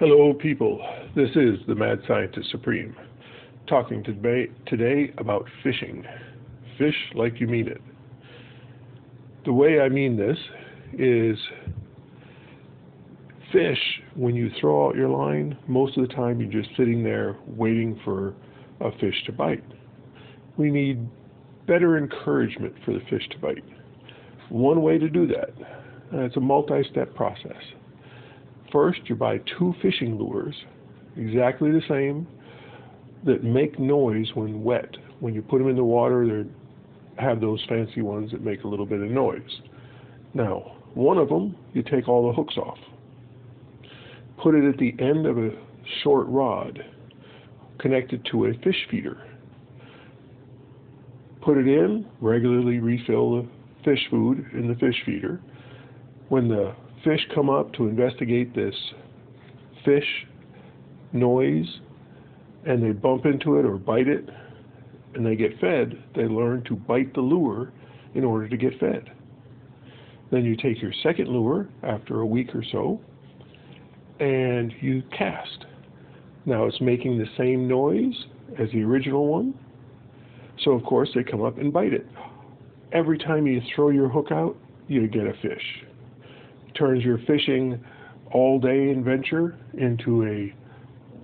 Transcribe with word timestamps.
Hello, 0.00 0.32
people. 0.32 0.80
This 1.14 1.28
is 1.36 1.58
the 1.68 1.74
Mad 1.74 1.98
Scientist 2.08 2.50
Supreme, 2.50 2.96
talking 3.68 4.02
today, 4.02 5.12
about 5.18 5.44
fishing. 5.62 6.06
Fish 6.78 6.94
like 7.14 7.38
you 7.38 7.46
mean 7.46 7.68
it. 7.68 7.82
The 9.44 9.52
way 9.52 9.78
I 9.80 9.90
mean 9.90 10.16
this 10.16 10.38
is 10.94 11.36
fish, 13.52 14.00
when 14.14 14.34
you 14.34 14.50
throw 14.58 14.88
out 14.88 14.96
your 14.96 15.10
line, 15.10 15.58
most 15.68 15.98
of 15.98 16.08
the 16.08 16.14
time 16.14 16.40
you're 16.40 16.62
just 16.62 16.74
sitting 16.78 17.04
there 17.04 17.36
waiting 17.46 18.00
for 18.02 18.34
a 18.80 18.90
fish 19.00 19.22
to 19.26 19.32
bite. 19.32 19.62
We 20.56 20.70
need 20.70 21.06
better 21.66 21.98
encouragement 21.98 22.72
for 22.86 22.94
the 22.94 23.00
fish 23.10 23.28
to 23.32 23.38
bite. 23.38 23.64
One 24.48 24.80
way 24.80 24.96
to 24.96 25.10
do 25.10 25.26
that, 25.26 25.50
it's 26.10 26.38
a 26.38 26.40
multi 26.40 26.84
step 26.90 27.14
process 27.14 27.52
First, 28.72 29.00
you 29.06 29.16
buy 29.16 29.38
two 29.58 29.74
fishing 29.82 30.18
lures, 30.18 30.54
exactly 31.16 31.70
the 31.70 31.82
same, 31.88 32.26
that 33.24 33.42
make 33.42 33.78
noise 33.78 34.28
when 34.34 34.62
wet. 34.62 34.96
When 35.18 35.34
you 35.34 35.42
put 35.42 35.58
them 35.58 35.68
in 35.68 35.76
the 35.76 35.84
water, 35.84 36.26
they 36.26 36.48
have 37.22 37.40
those 37.40 37.64
fancy 37.68 38.02
ones 38.02 38.30
that 38.32 38.42
make 38.42 38.64
a 38.64 38.68
little 38.68 38.86
bit 38.86 39.00
of 39.00 39.10
noise. 39.10 39.60
Now, 40.34 40.76
one 40.94 41.18
of 41.18 41.28
them, 41.28 41.56
you 41.72 41.82
take 41.82 42.08
all 42.08 42.28
the 42.28 42.34
hooks 42.34 42.56
off. 42.56 42.78
Put 44.42 44.54
it 44.54 44.64
at 44.64 44.78
the 44.78 44.94
end 44.98 45.26
of 45.26 45.36
a 45.36 45.50
short 46.02 46.26
rod 46.28 46.82
connected 47.78 48.24
to 48.30 48.46
a 48.46 48.54
fish 48.62 48.86
feeder. 48.90 49.22
Put 51.42 51.58
it 51.58 51.66
in, 51.66 52.06
regularly 52.20 52.78
refill 52.78 53.42
the 53.42 53.48
fish 53.84 54.00
food 54.10 54.46
in 54.52 54.68
the 54.68 54.74
fish 54.74 54.96
feeder. 55.04 55.40
When 56.28 56.48
the 56.48 56.74
fish 57.04 57.26
come 57.34 57.48
up 57.48 57.72
to 57.74 57.88
investigate 57.88 58.54
this 58.54 58.74
fish 59.84 60.26
noise 61.12 61.80
and 62.66 62.82
they 62.82 62.92
bump 62.92 63.24
into 63.24 63.58
it 63.58 63.64
or 63.64 63.76
bite 63.76 64.08
it 64.08 64.28
and 65.14 65.24
they 65.26 65.34
get 65.34 65.58
fed, 65.60 66.02
they 66.14 66.24
learn 66.24 66.62
to 66.64 66.76
bite 66.76 67.12
the 67.14 67.20
lure 67.20 67.72
in 68.14 68.24
order 68.24 68.48
to 68.48 68.56
get 68.56 68.78
fed. 68.78 69.10
Then 70.30 70.44
you 70.44 70.56
take 70.56 70.80
your 70.80 70.92
second 71.02 71.28
lure 71.28 71.68
after 71.82 72.20
a 72.20 72.26
week 72.26 72.54
or 72.54 72.62
so 72.70 73.00
and 74.20 74.72
you 74.80 75.02
cast. 75.16 75.66
Now 76.44 76.66
it's 76.66 76.80
making 76.80 77.18
the 77.18 77.26
same 77.36 77.66
noise 77.66 78.14
as 78.58 78.70
the 78.72 78.82
original 78.82 79.26
one, 79.26 79.58
so 80.64 80.72
of 80.72 80.84
course 80.84 81.08
they 81.14 81.24
come 81.24 81.42
up 81.42 81.58
and 81.58 81.72
bite 81.72 81.92
it. 81.92 82.06
Every 82.92 83.18
time 83.18 83.46
you 83.46 83.60
throw 83.74 83.90
your 83.90 84.08
hook 84.08 84.28
out, 84.30 84.56
you 84.88 85.06
get 85.06 85.26
a 85.26 85.32
fish 85.40 85.84
turns 86.80 87.04
your 87.04 87.18
fishing 87.26 87.78
all 88.32 88.58
day 88.58 88.90
adventure 88.90 89.56
into 89.74 90.24
a 90.24 90.52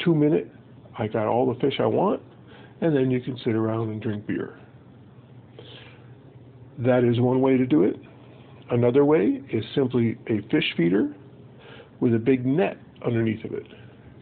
two 0.05 0.15
minute, 0.15 0.53
I 0.99 1.09
got 1.09 1.27
all 1.27 1.53
the 1.53 1.59
fish 1.61 1.81
I 1.81 1.87
want, 1.87 2.21
and 2.83 2.95
then 2.95 3.11
you 3.11 3.21
can 3.21 3.39
sit 3.39 3.55
around 3.55 3.89
and 3.89 4.01
drink 4.01 4.27
beer. 4.27 4.61
That 6.79 7.05
is 7.05 7.19
one 7.21 7.41
way 7.41 7.57
to 7.57 7.67
do 7.67 7.85
it. 7.85 7.97
Another 8.71 9.05
way 9.05 9.43
is 9.51 9.65
simply 9.75 10.19
a 10.27 10.43
fish 10.51 10.75
feeder 10.77 11.15
with 12.01 12.15
a 12.15 12.19
big 12.19 12.45
net 12.45 12.77
underneath 13.05 13.45
of 13.45 13.55
it. 13.55 13.67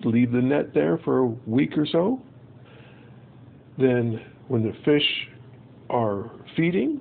Leave 0.04 0.30
the 0.30 0.40
net 0.40 0.72
there 0.72 0.98
for 0.98 1.18
a 1.18 1.26
week 1.26 1.76
or 1.76 1.86
so. 1.86 2.22
Then, 3.76 4.20
when 4.46 4.62
the 4.62 4.74
fish 4.84 5.28
are 5.90 6.30
feeding, 6.56 7.00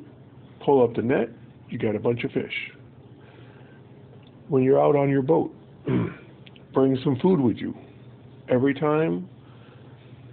pull 0.65 0.83
up 0.83 0.95
the 0.95 1.03
net, 1.03 1.29
you 1.69 1.77
got 1.77 1.95
a 1.95 1.99
bunch 1.99 2.23
of 2.23 2.31
fish 2.31 2.71
when 4.47 4.63
you're 4.63 4.81
out 4.81 4.95
on 4.95 5.09
your 5.09 5.21
boat. 5.21 5.53
Bring 6.73 6.97
some 7.03 7.17
food 7.21 7.39
with 7.39 7.57
you. 7.57 7.75
Every 8.49 8.73
time 8.73 9.29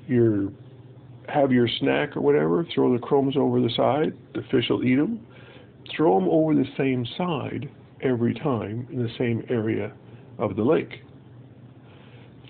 you 0.06 0.54
have 1.28 1.52
your 1.52 1.68
snack 1.78 2.16
or 2.16 2.20
whatever, 2.20 2.66
throw 2.74 2.92
the 2.92 2.98
crumbs 2.98 3.36
over 3.36 3.60
the 3.60 3.70
side. 3.76 4.12
The 4.34 4.42
fish 4.50 4.66
will 4.68 4.84
eat 4.84 4.96
them. 4.96 5.20
Throw 5.96 6.18
them 6.18 6.28
over 6.28 6.54
the 6.54 6.66
same 6.76 7.06
side 7.16 7.70
every 8.02 8.34
time 8.34 8.86
in 8.90 9.02
the 9.02 9.10
same 9.18 9.44
area 9.48 9.92
of 10.38 10.56
the 10.56 10.62
lake. 10.62 11.02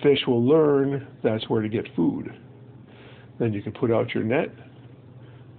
Fish 0.02 0.20
will 0.26 0.44
learn 0.44 1.06
that's 1.22 1.48
where 1.48 1.60
to 1.60 1.68
get 1.68 1.84
food. 1.94 2.32
Then 3.38 3.52
you 3.52 3.62
can 3.62 3.72
put 3.72 3.90
out 3.90 4.14
your 4.14 4.24
net, 4.24 4.48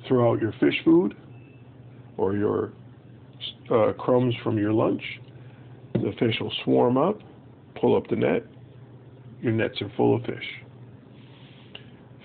throw 0.07 0.31
out 0.31 0.41
your 0.41 0.53
fish 0.59 0.75
food 0.83 1.15
or 2.17 2.35
your 2.35 2.71
uh, 3.71 3.93
crumbs 3.93 4.35
from 4.43 4.57
your 4.57 4.73
lunch, 4.73 5.01
the 6.01 6.11
fish 6.19 6.35
will 6.39 6.53
swarm 6.63 6.97
up, 6.97 7.19
pull 7.79 7.95
up 7.95 8.07
the 8.07 8.15
net, 8.15 8.43
your 9.41 9.53
nets 9.53 9.81
are 9.81 9.91
full 9.95 10.15
of 10.15 10.23
fish. 10.23 10.45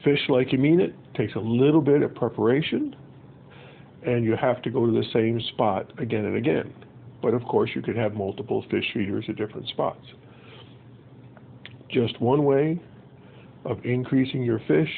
Fish 0.05 0.21
like 0.29 0.53
you 0.53 0.59
mean 0.59 0.81
it 0.81 0.95
takes 1.15 1.35
a 1.35 1.41
little 1.41 1.81
bit 1.81 2.03
of 2.03 2.15
preparation, 2.15 2.95
and 4.05 4.25
you 4.25 4.37
have 4.37 4.63
to 4.63 4.71
go 4.71 4.87
to 4.87 4.93
the 4.93 5.05
same 5.13 5.41
spot 5.53 5.93
again 5.99 6.25
and 6.25 6.37
again. 6.37 6.73
But 7.23 7.35
of 7.35 7.43
course, 7.45 7.71
you 7.75 7.83
could 7.83 7.97
have 7.97 8.15
multiple 8.15 8.65
fish 8.71 8.85
feeders 8.95 9.25
at 9.29 9.37
different 9.37 9.67
spots. 9.69 10.07
Just 11.91 12.21
one 12.21 12.45
way 12.45 12.81
of 13.65 13.85
increasing 13.85 14.43
your 14.43 14.61
fish. 14.69 14.91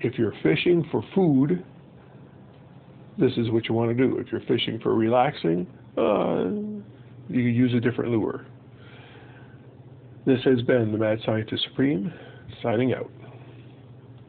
If 0.00 0.18
you're 0.18 0.34
fishing 0.42 0.86
for 0.90 1.02
food, 1.14 1.64
this 3.18 3.32
is 3.38 3.50
what 3.50 3.68
you 3.68 3.74
want 3.74 3.96
to 3.96 4.06
do. 4.06 4.18
If 4.18 4.30
you're 4.30 4.42
fishing 4.42 4.78
for 4.82 4.94
relaxing, 4.94 5.66
uh, 5.96 6.75
you 7.28 7.40
use 7.40 7.74
a 7.74 7.80
different 7.80 8.10
lure. 8.10 8.46
This 10.26 10.40
has 10.44 10.62
been 10.62 10.92
the 10.92 10.98
Mad 10.98 11.18
Scientist 11.24 11.64
Supreme, 11.68 12.12
signing 12.62 12.92
out. 12.92 13.10